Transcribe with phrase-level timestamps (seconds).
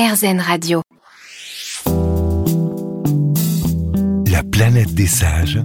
[0.00, 0.80] RZN Radio.
[4.30, 5.60] La planète des sages.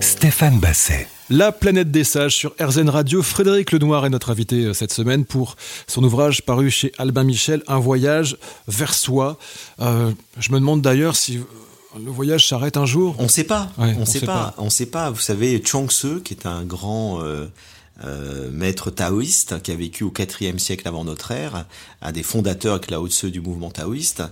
[0.00, 1.08] Stéphane Basset.
[1.30, 3.22] La planète des sages sur RZN Radio.
[3.22, 7.62] Frédéric Lenoir est notre invité euh, cette semaine pour son ouvrage paru chez Albin Michel,
[7.66, 8.36] Un voyage
[8.66, 9.38] vers soi.
[9.80, 11.40] Euh, je me demande d'ailleurs si
[11.96, 13.16] le voyage s'arrête un jour.
[13.18, 13.70] On ne sait pas.
[13.78, 14.54] on ne sait, pas.
[14.58, 15.08] On sait pas.
[15.08, 17.46] Vous savez, Chuang Tzu, qui est un grand euh,
[18.04, 21.66] euh, maître taoïste qui a vécu au IVe siècle avant notre ère,
[22.00, 24.22] un des fondateurs Lao Tzu du mouvement taoïste,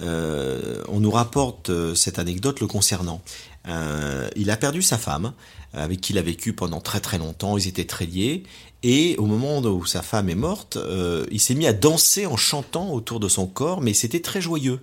[0.00, 3.22] euh, on nous rapporte euh, cette anecdote le concernant.
[3.66, 5.32] Il a perdu sa femme,
[5.72, 8.42] avec qui il a vécu pendant très très longtemps, ils étaient très liés,
[8.82, 12.36] et au moment où sa femme est morte, euh, il s'est mis à danser en
[12.36, 14.80] chantant autour de son corps, mais c'était très joyeux.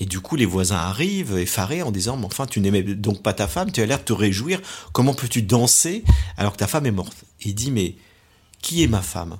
[0.00, 3.32] Et du coup, les voisins arrivent effarés en disant, mais enfin, tu n'aimais donc pas
[3.32, 4.60] ta femme, tu as l'air de te réjouir,
[4.92, 6.04] comment peux-tu danser
[6.36, 7.24] alors que ta femme est morte?
[7.40, 7.96] Il dit, mais
[8.60, 9.38] qui est ma femme?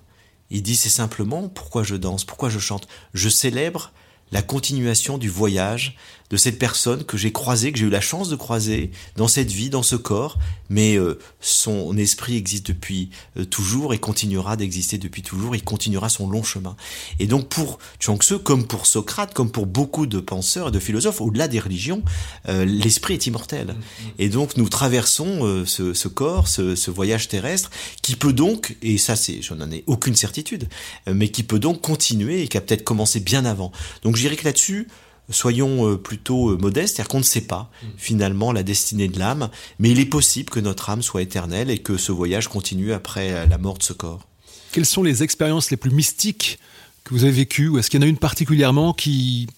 [0.50, 2.88] Il dit, c'est simplement, pourquoi je danse, pourquoi je chante?
[3.12, 3.92] Je célèbre
[4.32, 5.96] la continuation du voyage
[6.30, 9.50] de cette personne que j'ai croisée, que j'ai eu la chance de croiser dans cette
[9.50, 14.98] vie, dans ce corps, mais euh, son esprit existe depuis euh, toujours et continuera d'exister
[14.98, 16.76] depuis toujours, il continuera son long chemin.
[17.18, 20.78] Et donc pour Chuang Tzu, comme pour Socrate, comme pour beaucoup de penseurs et de
[20.78, 22.02] philosophes, au-delà des religions,
[22.48, 23.74] euh, l'esprit est immortel.
[24.18, 27.70] Et donc nous traversons ce, ce, corps, ce, ce, voyage terrestre,
[28.02, 30.68] qui peut donc, et ça c'est, je n'en ai aucune certitude,
[31.06, 33.72] mais qui peut donc continuer et qui a peut-être commencé bien avant.
[34.02, 34.88] Donc je dirais que là-dessus,
[35.30, 37.86] soyons euh, plutôt euh, modestes, c'est-à-dire qu'on ne sait pas mm.
[37.96, 41.78] finalement la destinée de l'âme, mais il est possible que notre âme soit éternelle et
[41.78, 44.26] que ce voyage continue après euh, la mort de ce corps.
[44.72, 46.58] Quelles sont les expériences les plus mystiques
[47.04, 49.48] que vous avez vécues Est-ce qu'il y en a une particulièrement qui,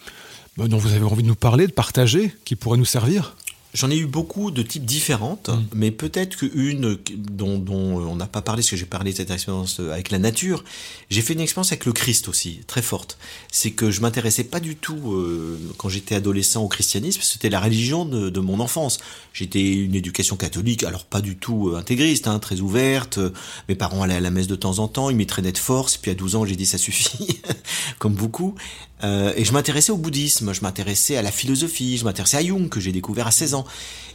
[0.57, 3.37] bah, dont vous avez envie de nous parler, de partager, qui pourrait nous servir?
[3.73, 5.65] J'en ai eu beaucoup de types différentes, mm.
[5.75, 9.31] mais peut-être qu'une dont, dont on n'a pas parlé, parce que j'ai parlé de cette
[9.31, 10.65] expérience avec la nature,
[11.09, 13.19] j'ai fait une expérience avec le Christ aussi, très forte.
[13.53, 17.61] C'est que je m'intéressais pas du tout, euh, quand j'étais adolescent, au christianisme, c'était la
[17.61, 18.99] religion de, de mon enfance.
[19.33, 23.21] J'étais une éducation catholique, alors pas du tout euh, intégriste, hein, très ouverte.
[23.69, 25.97] Mes parents allaient à la messe de temps en temps, ils m'y traînaient de force,
[25.97, 27.41] puis à 12 ans j'ai dit ça suffit,
[27.99, 28.55] comme beaucoup.
[29.03, 32.69] Euh, et je m'intéressais au bouddhisme, je m'intéressais à la philosophie, je m'intéressais à Jung,
[32.69, 33.65] que j'ai découvert à 16 ans.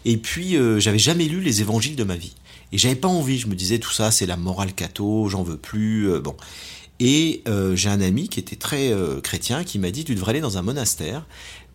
[0.06, 2.36] Et puis, euh, j'avais jamais lu les évangiles de ma vie.
[2.72, 5.58] Et j'avais pas envie, je me disais, tout ça, c'est la morale catho, j'en veux
[5.58, 6.36] plus, euh, bon.
[7.00, 7.44] Et
[7.74, 10.62] j'ai un ami qui était très chrétien qui m'a dit, tu devrais aller dans un
[10.62, 11.26] monastère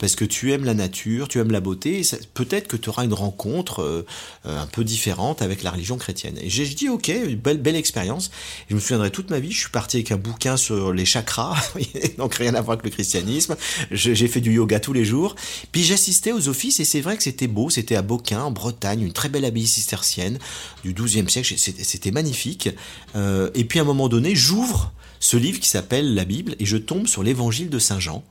[0.00, 2.00] parce que tu aimes la nature, tu aimes la beauté,
[2.32, 4.04] peut-être que tu auras une rencontre euh,
[4.44, 6.36] un peu différente avec la religion chrétienne.
[6.40, 8.30] Et j'ai dit, ok, belle, belle expérience.
[8.70, 11.54] je me souviendrai toute ma vie, je suis parti avec un bouquin sur les chakras,
[12.18, 13.56] donc rien à voir avec le christianisme.
[13.90, 15.36] J'ai fait du yoga tous les jours.
[15.70, 19.02] Puis j'assistais aux offices et c'est vrai que c'était beau, c'était à Beaucain, en Bretagne,
[19.02, 20.38] une très belle abbaye cistercienne
[20.82, 22.70] du XIIe siècle, c'était magnifique.
[23.16, 26.64] Euh, et puis à un moment donné, j'ouvre ce livre qui s'appelle la Bible et
[26.64, 28.24] je tombe sur l'évangile de Saint Jean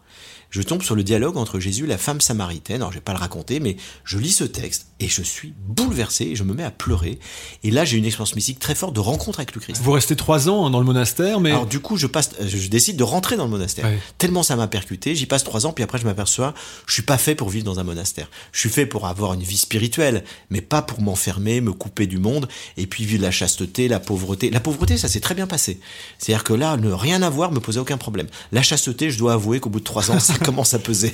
[0.49, 2.77] je tombe sur le dialogue entre Jésus et la femme samaritaine.
[2.77, 6.25] Alors, je vais pas le raconter, mais je lis ce texte et je suis bouleversé
[6.25, 7.19] et je me mets à pleurer.
[7.63, 9.81] Et là, j'ai une expérience mystique très forte de rencontre avec le Christ.
[9.81, 11.51] Vous restez trois ans hein, dans le monastère, mais...
[11.51, 13.89] Alors, du coup, je passe, je décide de rentrer dans le monastère.
[14.17, 16.53] Tellement ça m'a percuté, j'y passe trois ans, puis après, je m'aperçois,
[16.87, 18.29] je suis pas fait pour vivre dans un monastère.
[18.51, 22.17] Je suis fait pour avoir une vie spirituelle, mais pas pour m'enfermer, me couper du
[22.17, 24.49] monde, et puis vivre la chasteté, la pauvreté.
[24.49, 25.79] La pauvreté, ça s'est très bien passé.
[26.17, 28.27] C'est-à-dire que là, ne rien avoir me posait aucun problème.
[28.51, 31.13] La chasteté, je dois avouer qu'au bout de trois ans, ça commence à peser.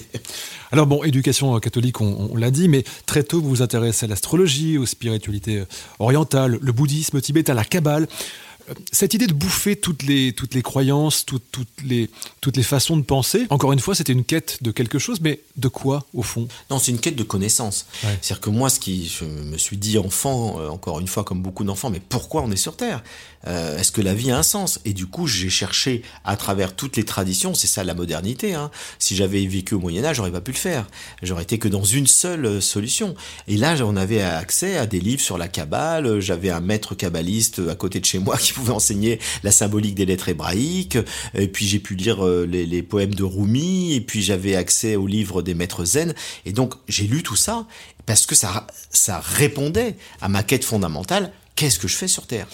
[0.72, 4.78] Alors bon, éducation catholique, on, l'a dit, mais très tôt vous vous intéressez à l'astrologie,
[4.78, 5.64] aux spiritualités
[6.00, 8.08] orientales, le bouddhisme tibétain, la kabbale
[8.92, 11.44] cette idée de bouffer toutes les, toutes les croyances, toutes,
[11.84, 12.10] les,
[12.42, 15.42] toutes les façons de penser, encore une fois, c'était une quête de quelque chose, mais
[15.58, 16.48] de quoi au fond?
[16.70, 17.86] Non, c'est une quête de connaissance.
[18.02, 21.42] C'est-à-dire que moi, ce qui, je me suis dit enfant, euh, encore une fois, comme
[21.42, 23.04] beaucoup d'enfants, mais pourquoi on est sur Terre?
[23.48, 24.80] Euh, Est-ce que la vie a un sens?
[24.86, 28.56] Et du coup, j'ai cherché à travers toutes les traditions, c'est ça la modernité.
[28.56, 28.72] Hein.
[28.98, 30.88] Si j'avais vécu au Moyen-Âge, j'aurais pas pu le faire.
[31.22, 33.16] J'aurais été que dans une seule euh, solution.
[33.48, 37.62] Et là, on avait accès à des livres sur la Kabbale, j'avais un maître kabbaliste
[37.70, 40.98] à côté de chez moi qui pouvais enseigner la symbolique des lettres hébraïques,
[41.34, 45.08] et puis j'ai pu lire euh, les, poèmes de Rumi, et puis j'avais accès aux
[45.08, 46.14] livres des maîtres zen,
[46.46, 47.66] et donc j'ai lu tout ça
[48.06, 52.48] parce que ça, ça répondait à ma quête fondamentale, qu'est-ce que je fais sur Terre?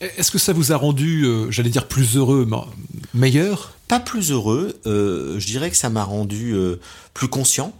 [0.00, 2.46] Est-ce que ça vous a rendu, euh, j'allais dire, plus heureux,
[3.14, 3.72] meilleur?
[3.88, 6.54] Pas plus heureux, euh, je dirais que ça m'a rendu
[7.14, 7.72] plus conscient,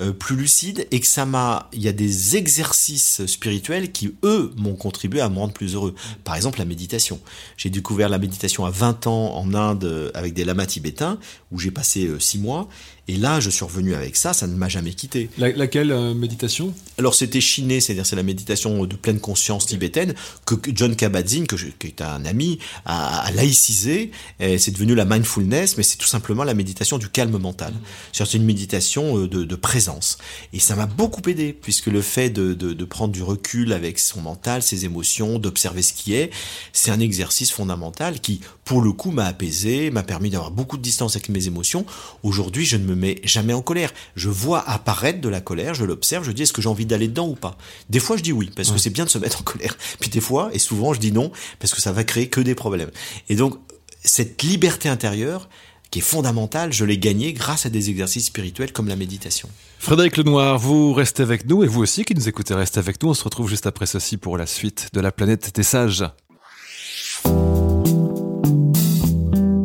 [0.00, 4.52] euh, plus lucide, et que ça m'a, il y a des exercices spirituels qui eux
[4.56, 5.94] m'ont contribué à me rendre plus heureux.
[6.24, 7.20] Par exemple, la méditation.
[7.56, 11.18] J'ai découvert la méditation à 20 ans en Inde avec des lamas tibétains
[11.52, 12.68] où j'ai passé 6 mois
[13.08, 15.30] et là, je suis revenu avec ça, ça ne m'a jamais quitté.
[15.38, 16.74] laquelle euh, méditation?
[16.98, 20.14] Alors, c'était chiné, c'est-à-dire c'est la méditation de pleine conscience tibétaine
[20.44, 24.10] que John Kabat-Zinn, que qui est un ami, a, laïcisé.
[24.40, 27.72] C'est devenu la mindfulness, mais c'est tout simplement la méditation du calme mental.
[28.12, 29.85] C'est une méditation euh, de, présence.
[30.52, 34.20] Et ça m'a beaucoup aidé, puisque le fait de, de prendre du recul avec son
[34.20, 36.30] mental, ses émotions, d'observer ce qui est,
[36.72, 40.82] c'est un exercice fondamental qui, pour le coup, m'a apaisé, m'a permis d'avoir beaucoup de
[40.82, 41.86] distance avec mes émotions.
[42.22, 43.92] Aujourd'hui, je ne me mets jamais en colère.
[44.14, 47.08] Je vois apparaître de la colère, je l'observe, je dis est-ce que j'ai envie d'aller
[47.08, 47.56] dedans ou pas?
[47.90, 49.76] Des fois je dis oui parce que c'est bien de se mettre en colère.
[50.00, 52.54] Puis des fois et souvent je dis non parce que ça va créer que des
[52.54, 52.90] problèmes.
[53.28, 53.58] Et donc
[54.04, 55.48] cette liberté intérieure
[55.90, 59.48] qui est fondamentale, je l'ai gagnée grâce à des exercices spirituels comme la méditation.
[59.78, 63.10] Frédéric Lenoir, vous restez avec nous et vous aussi qui nous écoutez, restez avec nous.
[63.10, 66.04] On se retrouve juste après ceci pour la suite de la planète des sages.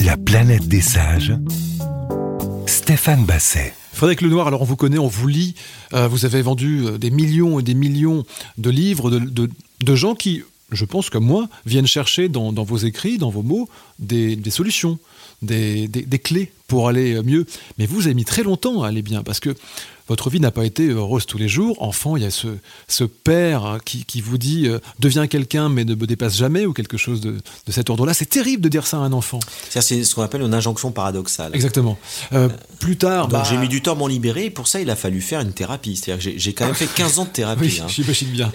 [0.06, 1.34] La planète des sages
[2.68, 3.74] Stéphane Basset.
[3.94, 5.56] Frédéric Lenoir, alors on vous connaît, on vous lit,
[5.94, 8.25] euh, vous avez vendu euh, des millions et des millions
[8.58, 13.30] de livres de, gens qui, je pense comme moi, viennent chercher dans, vos écrits, dans
[13.30, 13.69] vos mots,
[14.00, 14.98] des, solutions,
[15.42, 17.46] des, des, clés pour aller mieux.
[17.78, 19.56] Mais vous avez mis très longtemps à aller bien, parce que
[20.12, 21.81] votre vie n'a pas été heureuse tous les jours.
[21.81, 22.50] Enfant, il y a ce,
[22.90, 26.66] ce père hein, qui, qui, vous dit euh, deviens quelqu'un mais ne me dépasse jamais
[26.66, 28.13] ou quelque chose de, de cet ordre-là.
[28.13, 29.40] C'est terrible de dire ça à un enfant.
[29.69, 31.56] C'est ce qu'on appelle une injonction paradoxale.
[31.56, 31.98] Exactement.
[32.34, 32.50] Euh,
[32.80, 33.30] plus tard.
[33.30, 35.40] Bah, j'ai mis du temps à m'en libérer et pour ça il a fallu faire
[35.40, 35.96] une thérapie.
[35.96, 37.62] C'est-à-dire que j'ai quand même fait 15 ans de thérapie.
[37.62, 37.88] oui, hein.
[37.88, 38.52] j'imagine bien.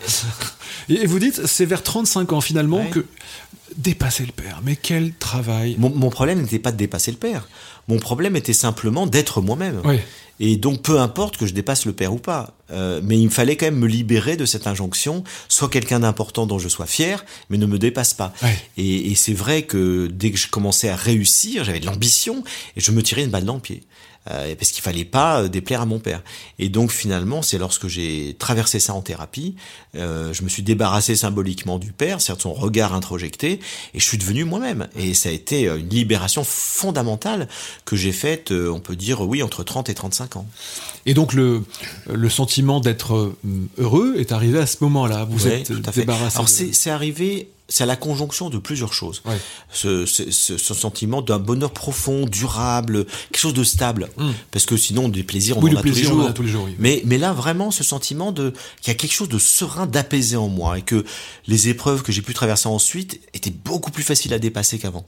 [0.90, 3.06] et vous dites, c'est vers 35 ans finalement que
[3.78, 4.60] dépasser le père.
[4.62, 5.76] Mais quel travail.
[5.78, 7.48] Mon, mon problème n'était pas de dépasser le père.
[7.88, 9.80] Mon problème était simplement d'être moi-même.
[9.84, 10.00] Oui.
[10.40, 12.55] Et donc, peu importe que je dépasse le père ou pas.
[12.70, 16.46] Euh, mais il me fallait quand même me libérer de cette injonction, soit quelqu'un d'important
[16.46, 18.32] dont je sois fier, mais ne me dépasse pas.
[18.76, 22.42] Et, et c'est vrai que dès que je commençais à réussir, j'avais de l'ambition,
[22.76, 23.82] et je me tirais une balle dans le pied.
[24.30, 26.20] Euh, parce qu'il fallait pas euh, déplaire à mon père.
[26.58, 29.54] Et donc finalement, c'est lorsque j'ai traversé ça en thérapie,
[29.94, 33.60] euh, je me suis débarrassé symboliquement du père, certes son regard introjecté,
[33.94, 34.88] et je suis devenu moi-même.
[34.96, 37.46] Et ça a été une libération fondamentale
[37.84, 40.46] que j'ai faite, on peut dire, oui, entre 30 et 35 ans.
[41.04, 41.62] Et donc le,
[42.12, 43.34] le sentiment d'être
[43.78, 45.24] heureux est arrivé à ce moment-là.
[45.28, 46.36] Vous êtes débarrassé.
[46.36, 49.22] Alors c'est arrivé c'est à la conjonction de plusieurs choses.
[49.72, 54.08] Ce, ce, ce, sentiment d'un bonheur profond, durable, quelque chose de stable.
[54.16, 54.30] Hmm.
[54.50, 56.68] Parce que sinon, des plaisirs, on, en, a tous les jours.
[56.78, 60.36] mais, mais là, vraiment, ce sentiment de qu'il y a quelque chose de serein, d'apaisé
[60.36, 61.04] en moi, et que
[61.46, 65.04] les épreuves que j'ai pu traverser ensuite étaient beaucoup plus faciles à dépasser qu'avant.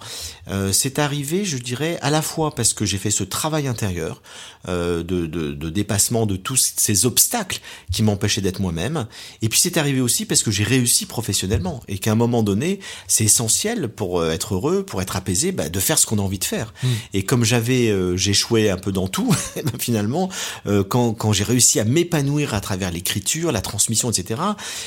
[0.48, 4.22] Euh, c'est arrivé, je dirais, à la fois parce que j'ai fait ce travail intérieur
[4.68, 7.60] euh, de, de, de dépassement de tous ces obstacles
[7.92, 9.06] qui m'empêchaient d'être moi-même,
[9.42, 12.80] et puis c'est arrivé aussi parce que j'ai réussi professionnellement, et qu'à un moment donné,
[13.06, 16.22] c'est essentiel pour euh, être heureux, pour être apaisé, bah, de faire ce qu'on a
[16.22, 16.72] envie de faire.
[16.82, 16.88] Hmm.
[17.14, 20.28] Et comme j'avais, euh, j'échouais un peu dans tout, eh ben, finalement,
[20.66, 24.40] euh, quand, quand j'ai réussi à m'épanouir à travers l'écriture, la transmission, etc.,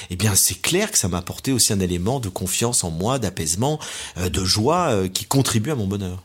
[0.10, 3.20] eh bien, c'est clair que ça m'a apporté aussi un élément de confiance en moi,
[3.20, 3.80] d'apaisement,
[4.18, 6.24] de joie qui contribue à mon bonheur.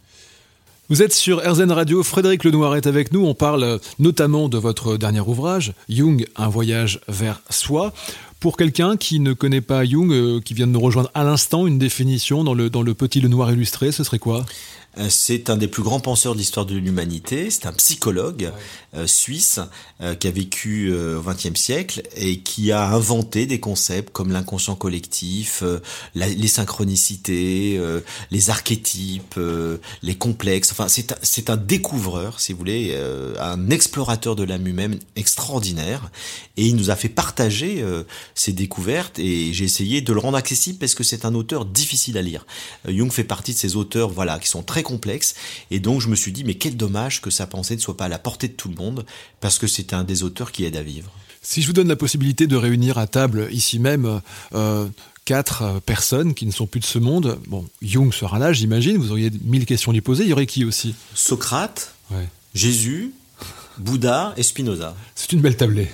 [0.89, 4.97] Vous êtes sur RZN Radio, Frédéric Lenoir est avec nous, on parle notamment de votre
[4.97, 7.93] dernier ouvrage, Jung, un voyage vers soi.
[8.41, 11.67] Pour quelqu'un qui ne connaît pas Jung, euh, qui vient de nous rejoindre à l'instant,
[11.67, 14.45] une définition dans le, petit Le Noir illustré, ce serait quoi?
[15.09, 17.51] C'est un des plus grands penseurs de l'histoire de l'humanité.
[17.51, 18.53] C'est un psychologue
[18.95, 19.61] euh, suisse
[20.01, 24.75] euh, qui a vécu au XXe siècle et qui a inventé des concepts comme l'inconscient
[24.75, 25.63] collectif,
[26.15, 27.81] les synchronicités,
[28.31, 29.39] les archétypes,
[30.03, 30.73] les complexes.
[30.73, 32.97] Enfin, c'est un découvreur, si vous voulez,
[33.39, 36.11] un explorateur de l'âme humaine extraordinaire.
[36.57, 37.85] Et il nous a fait partager
[38.35, 42.19] ses découvertes et j'ai essayé de le rendre accessible parce que c'est un auteur difficile
[42.19, 42.47] à lire.
[42.87, 45.35] Jung fait partie de ces auteurs, voilà, qui sont très complexe.
[45.71, 48.07] Et donc je me suis dit, mais quel dommage que sa pensée ne soit pas
[48.07, 49.05] à la portée de tout le monde,
[49.41, 51.11] parce que c'est un des auteurs qui aide à vivre.
[51.43, 54.21] Si je vous donne la possibilité de réunir à table, ici même,
[54.55, 54.89] euh,
[55.25, 58.97] quatre euh, personnes qui ne sont plus de ce monde, bon, Jung sera là, j'imagine,
[58.97, 60.95] vous auriez mille questions à lui poser, il y aurait qui aussi?
[61.15, 61.95] Socrate,
[62.55, 63.13] Jésus,
[63.79, 64.97] Bouddha et Spinoza.
[65.15, 65.89] C'est une belle tablée.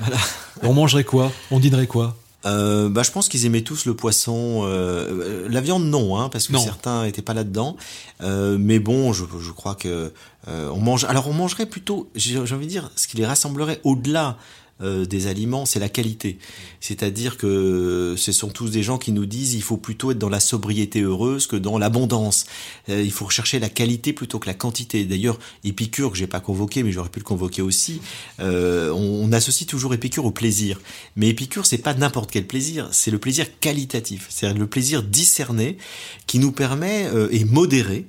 [0.63, 1.33] On mangerait quoi?
[1.51, 2.17] On dînerait quoi?
[2.45, 4.63] Euh, bah, je pense qu'ils aimaient tous le poisson.
[4.65, 7.77] Euh, la viande, non, hein, parce que certains étaient pas là-dedans.
[8.21, 10.13] Euh, mais bon, je, je crois que
[10.49, 11.05] euh, on mange.
[11.05, 14.37] Alors, on mangerait plutôt, j'ai envie de dire, ce qui les rassemblerait au-delà
[14.83, 16.39] euh, des aliments, c'est la qualité.
[16.81, 20.29] C'est-à-dire que ce sont tous des gens qui nous disent il faut plutôt être dans
[20.29, 22.47] la sobriété heureuse que dans l'abondance.
[22.89, 25.05] Euh, il faut rechercher la qualité plutôt que la quantité.
[25.05, 28.01] D'ailleurs, Épicure, que j'ai pas convoqué, mais j'aurais pu le convoquer aussi,
[28.41, 30.81] euh, on, associe toujours Épicure au plaisir.
[31.17, 35.79] Mais Épicure, c'est pas n'importe quel plaisir, c'est le plaisir qualitatif, c'est-à-dire le plaisir discerné
[36.27, 38.05] qui nous permet, et modéré,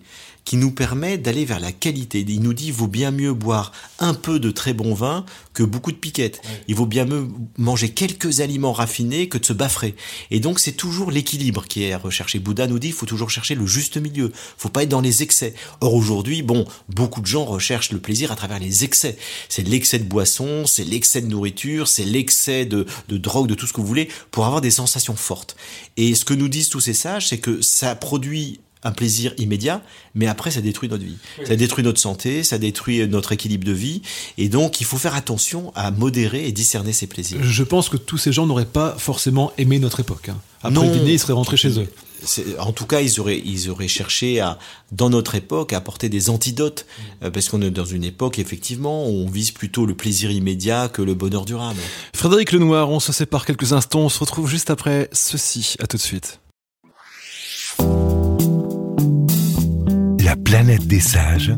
[0.46, 2.26] qui nous permet d'aller vers la qualité.
[2.28, 5.64] Il nous dit il vaut bien mieux boire un peu de très bon vin que
[5.64, 6.42] beaucoup de piquettes.
[6.68, 9.96] Il vaut bien mieux manger quelques aliments raffinés que de se baffrer.
[10.32, 12.40] Et donc c'est toujours l'équilibre qui est recherché.
[12.40, 14.32] Bouddha nous dit il faut toujours chercher le juste milieu.
[14.58, 15.54] faut pas être dans les excès.
[15.82, 19.18] Or aujourd'hui, bon, beaucoup de gens recherchent le plaisir à travers les excès.
[19.50, 23.68] C'est l'excès de boisson, c'est l'excès de nourriture, c'est l'excès de, de drogue, de tout
[23.68, 25.56] ce que vous voulez, pour avoir des sensations fortes.
[25.98, 29.82] Et ce que nous disent tous ces sages, c'est que ça produit un plaisir immédiat,
[30.16, 31.18] mais après ça détruit notre vie.
[31.46, 34.02] Ça détruit notre santé, ça détruit notre équilibre de vie,
[34.38, 37.40] et donc il faut faire attention à modérer et discerner ces plaisirs.
[37.42, 40.30] Je pense que tous ces gens n'auraient pas forcément aimé notre époque.
[40.30, 40.38] Hein.
[40.64, 41.88] Après le dîner, ils seraient rentrés chez eux.
[42.58, 44.58] En tout cas, ils auraient, ils auraient cherché à,
[44.94, 46.86] dans notre époque, à apporter des antidotes,
[47.22, 50.88] euh, parce qu'on est dans une époque, effectivement, où on vise plutôt le plaisir immédiat
[50.88, 51.82] que le bonheur durable.
[52.16, 55.76] Frédéric Lenoir, on se sépare quelques instants, on se retrouve juste après ceci.
[55.80, 56.40] À tout de suite.
[60.24, 61.52] La planète des sages,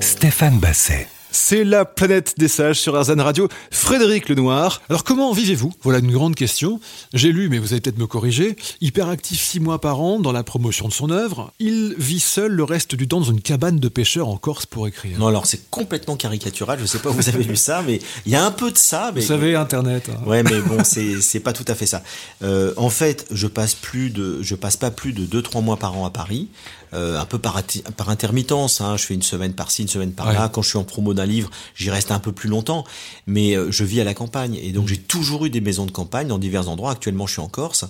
[0.00, 1.06] Stéphane Basset.
[1.30, 3.48] C'est la planète des sages sur Arzan Radio.
[3.70, 4.80] Frédéric Lenoir.
[4.88, 5.72] Alors comment vivez-vous?
[5.82, 6.80] Voilà une grande question.
[7.12, 10.42] J'ai lu, mais vous allez peut-être me corriger, hyperactif six mois par an dans la
[10.42, 11.52] promotion de son œuvre.
[11.60, 14.88] Il vit seul le reste du temps dans une cabane de pêcheurs en Corse pour
[14.88, 15.18] écrire.
[15.18, 16.78] Non, alors c'est complètement caricatural.
[16.80, 19.12] Je sais pas, vous avez lu ça, mais il y a un peu de ça.
[19.14, 19.20] Mais...
[19.20, 20.10] Vous savez, Internet.
[20.10, 20.26] Hein.
[20.26, 22.02] Ouais, mais bon, c'est pas tout à fait ça.
[22.42, 25.76] Euh, en fait, je passe plus de, je passe pas plus de deux trois mois
[25.76, 26.48] par an à Paris.
[26.94, 27.60] Euh, un peu par,
[27.96, 28.80] par intermittence.
[28.80, 28.96] Hein.
[28.96, 30.48] Je fais une semaine par-ci, une semaine par-là.
[30.48, 32.84] Quand je suis en promo d'un livre, j'y reste un peu plus longtemps.
[33.26, 34.58] Mais euh, je vis à la campagne.
[34.62, 34.88] Et donc mmh.
[34.88, 36.92] j'ai toujours eu des maisons de campagne dans divers endroits.
[36.92, 37.84] Actuellement, je suis en Corse,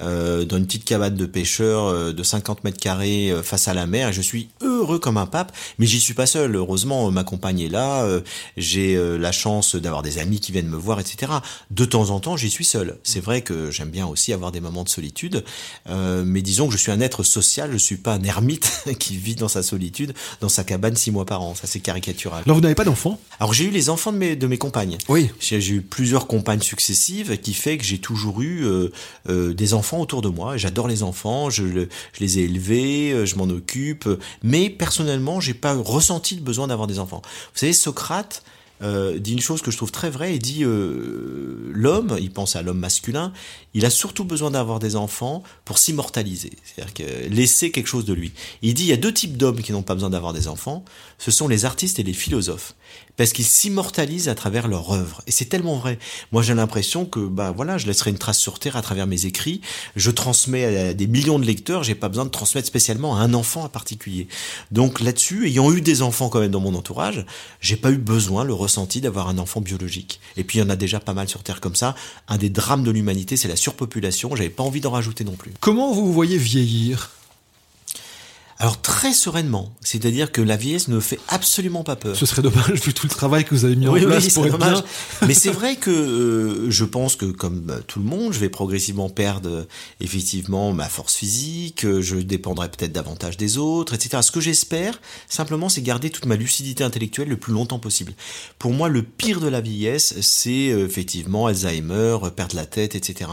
[0.00, 3.86] euh, dans une petite cabane de pêcheurs euh, de 50 mètres carrés face à la
[3.86, 4.08] mer.
[4.08, 5.52] Et je suis heureux comme un pape.
[5.78, 6.56] Mais j'y suis pas seul.
[6.56, 8.06] Heureusement, ma compagne est là.
[8.56, 11.32] j'ai la chance d'avoir des amis qui viennent me voir, etc.
[11.70, 12.98] De temps en temps, j'y suis seul.
[13.02, 15.44] C'est vrai que j'aime bien aussi avoir des moments de solitude.
[15.86, 17.72] mais disons que je suis un être social.
[17.72, 21.26] Je suis pas un ermite qui vit dans sa solitude, dans sa cabane six mois
[21.26, 21.54] par an.
[21.54, 22.42] Ça, c'est caricatural.
[22.46, 23.20] Alors, vous n'avez pas d'enfants?
[23.40, 24.96] Alors, j'ai eu les enfants de mes, de mes compagnes.
[25.08, 25.30] Oui.
[25.40, 28.90] J'ai eu plusieurs compagnes successives qui fait que j'ai toujours eu euh,
[29.28, 30.56] euh, des enfants autour de moi.
[30.56, 34.08] J'adore les enfants, je, je, les ai élevés, euh, je m'en occupe.
[34.42, 37.22] Mais personnellement, j'ai pas ressenti le besoin d'avoir des enfants.
[37.24, 38.42] Vous savez, Socrate,
[38.82, 40.34] euh, dit une chose que je trouve très vraie.
[40.34, 43.32] Il dit euh, l'homme, il pense à l'homme masculin,
[43.74, 48.14] il a surtout besoin d'avoir des enfants pour s'immortaliser, c'est-à-dire que laisser quelque chose de
[48.14, 48.32] lui.
[48.62, 50.84] Il dit il y a deux types d'hommes qui n'ont pas besoin d'avoir des enfants.
[51.18, 52.74] Ce sont les artistes et les philosophes
[53.18, 55.22] parce qu'ils s'immortalisent à travers leur œuvre.
[55.26, 55.98] Et c'est tellement vrai.
[56.32, 59.26] Moi, j'ai l'impression que, bah voilà, je laisserai une trace sur terre à travers mes
[59.26, 59.60] écrits.
[59.96, 61.82] Je transmets à des millions de lecteurs.
[61.82, 64.28] J'ai pas besoin de transmettre spécialement à un enfant en particulier.
[64.70, 67.26] Donc là-dessus, ayant eu des enfants quand même dans mon entourage,
[67.60, 70.20] j'ai pas eu besoin, le ressenti d'avoir un enfant biologique.
[70.36, 71.96] Et puis il y en a déjà pas mal sur terre comme ça.
[72.28, 74.36] Un des drames de l'humanité, c'est la surpopulation.
[74.36, 75.52] J'avais pas envie d'en rajouter non plus.
[75.58, 77.10] Comment vous vous voyez vieillir?
[78.60, 82.16] Alors très sereinement, c'est-à-dire que la vieillesse ne fait absolument pas peur.
[82.16, 84.58] Ce serait dommage vu tout le travail que vous avez mis en place pour être
[84.58, 84.82] bien.
[85.28, 88.48] Mais c'est vrai que euh, je pense que comme bah, tout le monde, je vais
[88.48, 89.64] progressivement perdre euh,
[90.00, 94.22] effectivement ma force physique, euh, je dépendrai peut-être davantage des autres, etc.
[94.22, 98.12] Ce que j'espère simplement, c'est garder toute ma lucidité intellectuelle le plus longtemps possible.
[98.58, 103.30] Pour moi, le pire de la vieillesse, c'est effectivement Alzheimer, perdre la tête, etc.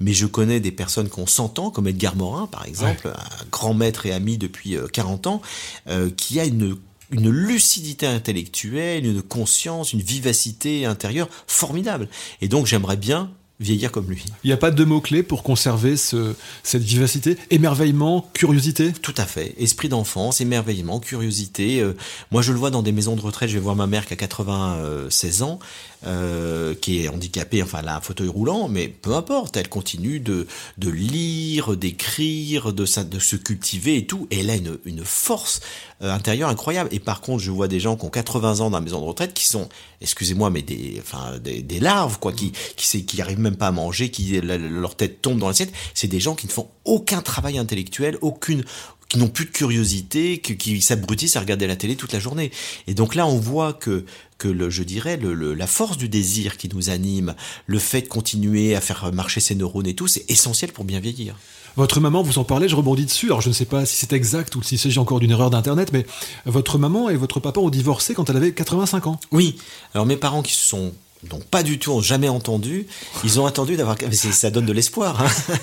[0.00, 4.04] Mais je connais des personnes 100 ans, comme Edgar Morin par exemple, un grand maître
[4.04, 5.42] et ami depuis 40 euh, ans,
[5.88, 6.76] euh, qui a une
[7.12, 12.08] une lucidité intellectuelle, une conscience, une vivacité intérieure formidable.
[12.40, 14.24] Et donc j'aimerais bien vieillir comme lui.
[14.44, 17.38] Il n'y a pas de mots-clés pour conserver ce, cette vivacité?
[17.50, 18.92] Émerveillement, curiosité?
[18.92, 19.54] Tout à fait.
[19.58, 21.80] Esprit d'enfance, émerveillement, curiosité.
[21.80, 21.96] Euh,
[22.30, 23.48] moi, je le vois dans des maisons de retraite.
[23.48, 25.58] Je vais voir ma mère qui a 96 ans.
[26.06, 30.20] Euh, qui est handicapée, enfin elle a un fauteuil roulant, mais peu importe, elle continue
[30.20, 30.46] de,
[30.78, 35.60] de lire, d'écrire, de, se cultiver et tout, elle a une, une force
[36.02, 36.90] euh, intérieure incroyable.
[36.92, 39.06] Et par contre, je vois des gens qui ont 80 ans dans la maison de
[39.06, 39.68] retraite qui sont,
[40.00, 44.10] excusez-moi, mais des, enfin, des, larves, quoi, qui, qui, qui arrivent même pas à manger,
[44.10, 45.72] qui leur tête tombe dans l'assiette.
[45.94, 48.62] C'est des gens qui ne font aucun travail intellectuel, aucune,
[49.08, 52.50] qui n'ont plus de curiosité, qui, qui s'abrutissent à regarder la télé toute la journée.
[52.86, 54.04] Et donc là, on voit que
[54.38, 57.34] que le, je dirais le, la force du désir qui nous anime,
[57.66, 61.00] le fait de continuer à faire marcher ses neurones et tout, c'est essentiel pour bien
[61.00, 61.36] vieillir.
[61.76, 63.26] Votre maman, vous en parlez, je rebondis dessus.
[63.26, 65.92] Alors je ne sais pas si c'est exact ou s'il s'agit encore d'une erreur d'internet,
[65.92, 66.06] mais
[66.46, 69.20] votre maman et votre papa ont divorcé quand elle avait 85 ans.
[69.30, 69.56] Oui.
[69.94, 70.92] Alors mes parents qui se sont
[71.22, 72.86] donc pas du tout, ont jamais entendu.
[73.24, 75.22] Ils ont attendu d'avoir, ça donne de l'espoir.
[75.22, 75.54] Hein.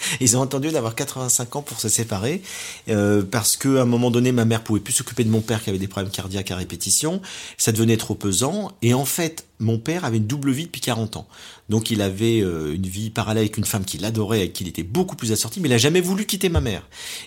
[0.20, 2.42] Ils ont attendu d'avoir 85 ans pour se séparer,
[2.88, 5.70] euh, parce que un moment donné, ma mère pouvait plus s'occuper de mon père qui
[5.70, 7.20] avait des problèmes cardiaques à répétition.
[7.56, 11.16] Ça devenait trop pesant, et en fait, mon père avait une double vie depuis 40
[11.16, 11.26] ans.
[11.68, 14.68] Donc il avait euh, une vie parallèle avec une femme qu'il adorait, avec qui il
[14.68, 16.82] était beaucoup plus assorti, mais il a jamais voulu quitter ma mère.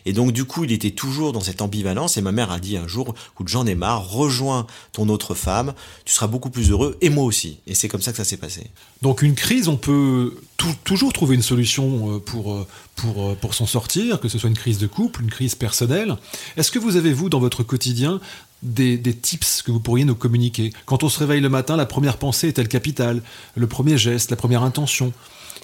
[0.05, 2.17] Et donc du coup, il était toujours dans cette ambivalence.
[2.17, 5.73] Et ma mère a dit un jour, écoute, j'en ai marre, rejoins ton autre femme,
[6.05, 7.59] tu seras beaucoup plus heureux, et moi aussi.
[7.67, 8.67] Et c'est comme ça que ça s'est passé.
[9.01, 10.35] Donc une crise, on peut
[10.83, 14.57] toujours trouver une solution euh, pour, euh, pour, pour s'en sortir, que ce soit une
[14.57, 16.15] crise de couple, une crise personnelle.
[16.55, 18.19] Est-ce que vous avez, vous, dans votre quotidien,
[18.63, 22.17] des, tips que vous pourriez nous communiquer Quand on se réveille le matin, la première
[22.17, 23.21] pensée est-elle capitale?
[23.55, 25.13] Le premier geste, la première intention?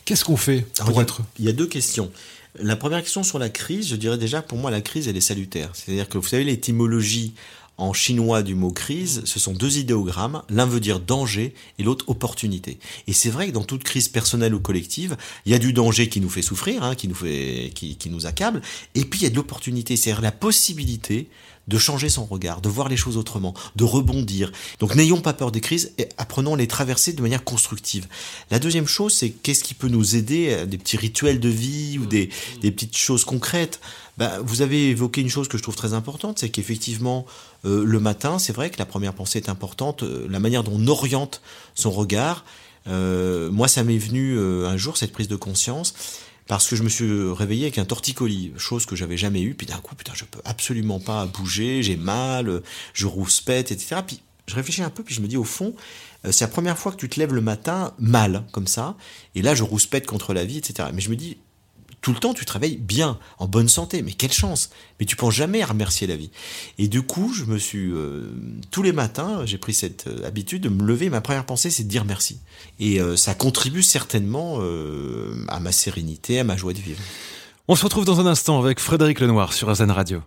[0.06, 2.12] Qu'est-ce qu'on fait pour être Il y a deux questions.
[2.60, 5.22] La première question sur la crise, je dirais déjà, pour moi, la crise, elle est
[5.22, 5.70] salutaire.
[5.74, 7.34] C'est-à-dire que vous savez, l'étymologie
[7.78, 10.42] en chinois du mot crise, ce sont deux idéogrammes.
[10.50, 12.80] L'un veut dire danger et l'autre opportunité.
[13.06, 15.16] Et c'est vrai que dans toute crise personnelle ou collective,
[15.46, 18.26] il y a du danger qui nous fait souffrir, hein, qui nous fait, qui, nous
[18.26, 18.62] accable,
[18.96, 21.28] et puis il y a de l'opportunité, c'est-à-dire la possibilité
[21.68, 24.54] de changer son regard, de voir les choses autrement, de rebondir.
[24.80, 28.08] Donc n'ayons pas peur des crises et apprenons à les traverser de manière constructive.
[28.50, 32.06] La deuxième chose, c'est qu'est-ce qui peut nous aider, des petits rituels de vie ou
[32.06, 32.30] des,
[32.62, 33.82] des petites choses concrètes?
[34.18, 37.28] Ben, vous avez évoqué une chose que je trouve très importante, c'est qu'effectivement,
[37.68, 40.74] euh, le matin, c'est vrai que la première pensée est importante, euh, la manière dont
[40.76, 41.42] on oriente
[41.76, 42.46] son regard.
[42.88, 45.94] Euh, moi, ça m'est venu un jour, cette prise de conscience
[46.48, 49.54] parce que je me suis réveillé avec un torticolis, chose que j'avais jamais eu.
[49.54, 52.62] Puis d'un coup, putain, je peux absolument pas bouger, j'ai mal,
[52.94, 53.98] je rouspète, etc.
[54.08, 55.76] Puis je réfléchis un peu, puis je me dis au fond,
[56.24, 58.96] c'est la première fois que tu te lèves le matin mal, comme ça.
[59.36, 60.88] Et là, je rouspète contre la vie, etc.
[60.94, 61.36] Mais je me dis,
[62.02, 64.02] tout le temps, tu travailles bien, en bonne santé.
[64.02, 66.30] Mais quelle chance Mais tu penses jamais à remercier la vie.
[66.78, 68.32] Et du coup, je me suis euh,
[68.72, 71.10] tous les matins, j'ai pris cette euh, habitude de me lever.
[71.10, 72.40] Ma première pensée, c'est de dire merci.
[72.80, 74.60] Et euh, ça contribue certainement
[75.48, 77.02] à ma sérénité, à ma joie de vivre.
[77.68, 80.22] On se retrouve dans un instant avec Frédéric Lenoir sur Azen Radio.